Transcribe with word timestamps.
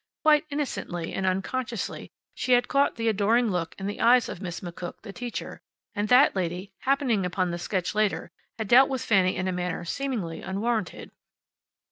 Quite 0.23 0.45
innocently 0.49 1.13
and 1.13 1.27
unconsciously 1.27 2.09
she 2.33 2.53
had 2.53 2.67
caught 2.67 2.95
the 2.95 3.07
adoring 3.07 3.51
look 3.51 3.75
in 3.77 3.85
the 3.85 4.01
eyes 4.01 4.29
of 4.29 4.41
Miss 4.41 4.61
McCook, 4.61 4.99
the 5.03 5.13
teacher, 5.13 5.61
and 5.93 6.07
that 6.09 6.35
lady, 6.35 6.73
happening 6.79 7.23
upon 7.23 7.51
the 7.51 7.59
sketch 7.59 7.93
later, 7.93 8.31
had 8.57 8.67
dealt 8.67 8.89
with 8.89 9.03
Fanny 9.05 9.35
in 9.35 9.47
a 9.47 9.51
manner 9.51 9.85
seemingly 9.85 10.41
unwarranted. 10.41 11.11